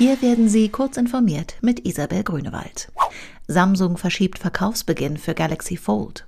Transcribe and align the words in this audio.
Hier 0.00 0.22
werden 0.22 0.48
Sie 0.48 0.70
kurz 0.70 0.96
informiert 0.96 1.56
mit 1.60 1.86
Isabel 1.86 2.22
Grünewald. 2.22 2.90
Samsung 3.46 3.98
verschiebt 3.98 4.38
Verkaufsbeginn 4.38 5.18
für 5.18 5.34
Galaxy 5.34 5.76
Fold. 5.76 6.26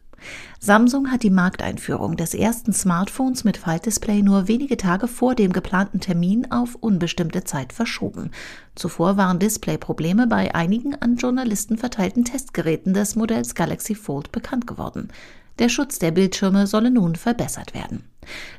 Samsung 0.61 1.11
hat 1.11 1.23
die 1.23 1.31
Markteinführung 1.31 2.19
des 2.19 2.35
ersten 2.35 2.75
Smartphones 2.75 3.45
mit 3.45 3.57
Faltdisplay 3.57 4.21
nur 4.21 4.47
wenige 4.47 4.77
Tage 4.77 5.09
vor 5.09 5.35
dem 5.35 5.55
geplanten 5.55 6.01
Termin 6.01 6.53
auf 6.53 6.75
unbestimmte 6.81 7.45
Zeit 7.45 7.73
verschoben. 7.73 8.31
Zuvor 8.75 9.17
waren 9.17 9.39
Displayprobleme 9.39 10.27
bei 10.27 10.55
einigen 10.55 10.95
an 10.97 11.17
Journalisten 11.17 11.79
verteilten 11.79 12.27
Testgeräten 12.27 12.93
des 12.93 13.17
Modells 13.17 13.55
Galaxy 13.55 13.95
Fold 13.95 14.33
bekannt 14.33 14.67
geworden. 14.67 15.09
Der 15.59 15.69
Schutz 15.69 15.99
der 15.99 16.11
Bildschirme 16.11 16.67
solle 16.67 16.91
nun 16.91 17.15
verbessert 17.15 17.75
werden. 17.75 18.05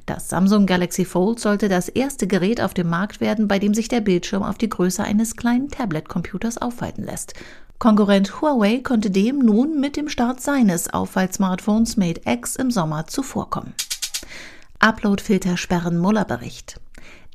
Das 0.06 0.30
Samsung 0.30 0.66
Galaxy 0.66 1.06
Fold 1.06 1.40
sollte 1.40 1.70
das 1.70 1.90
erste 1.90 2.28
Gerät 2.28 2.62
auf 2.62 2.74
dem 2.74 2.90
Markt 2.90 3.22
werden, 3.22 3.48
bei 3.48 3.60
dem 3.60 3.74
sich 3.74 3.88
der 3.88 4.02
Bildschirm 4.02 4.44
auf 4.44 4.58
die 4.58 4.70
Größe 4.70 5.04
eines 5.04 5.36
kleinen 5.36 5.70
Tablet-Computers 5.70 6.58
aufweiten 6.58 7.04
lässt. 7.04 7.34
Konkurrent 7.80 8.42
Huawei 8.42 8.80
konnte 8.80 9.12
dem 9.12 9.40
nun 9.40 9.80
mit 9.80 9.98
dem 9.98 10.08
Start 10.08 10.42
seines 10.42 10.94
Auffall-Smartphones 10.94 11.98
Mate 11.98 12.22
X 12.26 12.56
im 12.56 12.72
Sommer 12.72 13.08
zuvorkommen. 13.08 13.74
Uploadfilter 14.80 15.58
sperren 15.58 15.98
Muller-Bericht. 15.98 16.80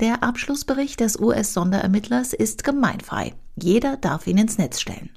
Der 0.01 0.23
Abschlussbericht 0.23 1.01
des 1.01 1.19
US-Sonderermittlers 1.19 2.33
ist 2.33 2.63
gemeinfrei. 2.63 3.35
Jeder 3.63 3.97
darf 3.97 4.27
ihn 4.27 4.39
ins 4.39 4.59
Netz 4.59 4.81
stellen. 4.81 5.11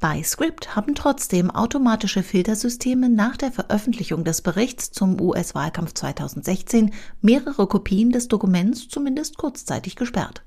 Bei 0.00 0.22
Script 0.22 0.76
haben 0.76 0.94
trotzdem 0.94 1.50
automatische 1.50 2.22
Filtersysteme 2.22 3.08
nach 3.08 3.36
der 3.36 3.50
Veröffentlichung 3.50 4.24
des 4.24 4.42
Berichts 4.42 4.92
zum 4.92 5.20
US-Wahlkampf 5.20 5.94
2016 5.94 6.92
mehrere 7.20 7.66
Kopien 7.66 8.10
des 8.10 8.28
Dokuments 8.28 8.88
zumindest 8.88 9.38
kurzzeitig 9.38 9.96
gesperrt. 9.96 10.42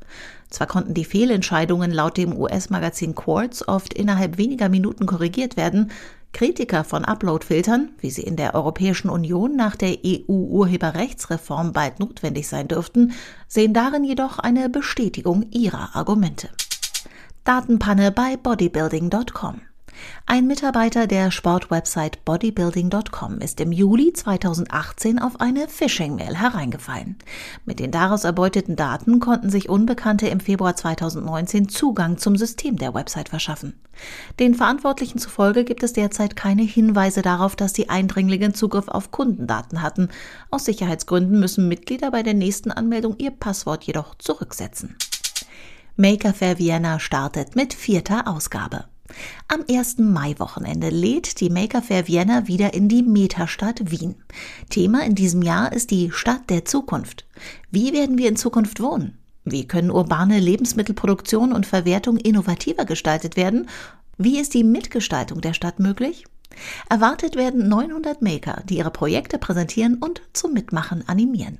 Zwar 0.50 0.68
konnten 0.68 0.94
die 0.94 1.06
Fehlentscheidungen 1.06 1.92
laut 1.92 2.18
dem 2.18 2.38
US-Magazin 2.38 3.16
Quartz 3.16 3.64
oft 3.68 3.94
innerhalb 3.94 4.38
weniger 4.38 4.70
Minuten 4.70 5.06
korrigiert 5.06 5.58
werden, 5.58 5.92
Kritiker 6.34 6.86
von 6.86 7.04
Upload-Filtern, 7.04 7.90
wie 8.00 8.10
sie 8.10 8.22
in 8.22 8.38
der 8.38 8.56
Europäischen 8.56 9.10
Union 9.10 9.56
nach 9.56 9.76
der 9.76 9.98
EU-Urheberrechtsreform 10.06 11.74
bald 11.74 12.00
notwendig 12.00 12.48
sein 12.48 12.70
dürften, 12.70 13.12
sehen 13.48 13.74
darin 13.74 14.06
jedoch 14.06 14.40
eine 14.40 14.70
Bestätigung 14.70 15.48
ihrer 15.52 15.96
Argumente. 15.96 16.50
Datenpanne 17.44 18.12
bei 18.12 18.38
bodybuilding.com 18.38 19.62
ein 20.26 20.48
Mitarbeiter 20.48 21.08
der 21.08 21.32
Sportwebsite 21.32 22.20
bodybuilding.com 22.24 23.40
ist 23.40 23.60
im 23.60 23.72
Juli 23.72 24.14
2018 24.14 25.20
auf 25.20 25.42
eine 25.42 25.68
Phishing-Mail 25.68 26.36
hereingefallen. 26.36 27.18
Mit 27.66 27.80
den 27.80 27.92
daraus 27.92 28.24
erbeuteten 28.24 28.76
Daten 28.76 29.20
konnten 29.20 29.50
sich 29.50 29.70
Unbekannte 29.70 30.28
im 30.28 30.40
Februar 30.40 30.76
2019 30.76 31.70
Zugang 31.70 32.18
zum 32.18 32.38
System 32.38 32.78
der 32.78 32.94
Website 32.94 33.30
verschaffen. 33.30 33.74
Den 34.40 34.56
Verantwortlichen 34.56 35.20
zufolge 35.20 35.64
gibt 35.64 35.84
es 35.84 35.94
derzeit 35.94 36.36
keine 36.36 36.64
Hinweise 36.64 37.22
darauf, 37.22 37.56
dass 37.56 37.74
die 37.74 37.90
Eindringlinge 37.90 38.54
Zugriff 38.54 38.88
auf 38.88 39.12
Kundendaten 39.12 39.82
hatten. 39.82 40.10
Aus 40.50 40.66
Sicherheitsgründen 40.66 41.40
müssen 41.40 41.68
Mitglieder 41.68 42.12
bei 42.12 42.24
der 42.24 42.34
nächsten 42.34 42.72
Anmeldung 42.72 43.16
ihr 43.18 43.32
Passwort 43.32 43.84
jedoch 43.84 44.16
zurücksetzen. 44.16 44.96
Maker 45.98 46.34
Fair 46.34 46.58
Vienna 46.58 47.00
startet 47.00 47.58
mit 47.58 47.74
vierter 47.74 48.26
Ausgabe. 48.26 48.86
Am 49.50 49.66
1. 49.70 49.98
Mai-Wochenende 49.98 50.90
lädt 50.90 51.42
die 51.42 51.50
Maker 51.50 51.82
Fair 51.82 52.08
Vienna 52.08 52.48
wieder 52.48 52.74
in 52.74 52.88
die 52.88 53.04
Metastadt 53.04 53.92
Wien. 53.92 54.16
Thema 54.70 55.04
in 55.04 55.16
diesem 55.16 55.42
Jahr 55.42 55.74
ist 55.74 55.92
die 55.92 56.10
Stadt 56.12 56.50
der 56.50 56.64
Zukunft. 56.64 57.26
Wie 57.72 57.92
werden 57.92 58.18
wir 58.18 58.30
in 58.30 58.38
Zukunft 58.38 58.82
wohnen? 58.82 59.18
Wie 59.44 59.68
können 59.68 59.92
urbane 59.92 60.40
Lebensmittelproduktion 60.40 61.52
und 61.52 61.66
Verwertung 61.66 62.16
innovativer 62.16 62.86
gestaltet 62.86 63.36
werden? 63.36 63.68
Wie 64.18 64.40
ist 64.40 64.54
die 64.54 64.64
Mitgestaltung 64.64 65.42
der 65.42 65.54
Stadt 65.54 65.80
möglich? 65.80 66.24
Erwartet 66.90 67.36
werden 67.36 67.68
900 67.68 68.22
Maker, 68.22 68.64
die 68.70 68.78
ihre 68.78 68.92
Projekte 68.92 69.38
präsentieren 69.38 69.96
und 69.96 70.22
zum 70.32 70.54
Mitmachen 70.54 71.04
animieren. 71.10 71.60